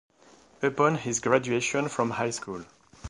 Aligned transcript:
Upon 0.63 0.95
his 0.95 1.19
graduation 1.19 1.87
from 1.87 2.09
high 2.09 2.31
school. 2.31 2.65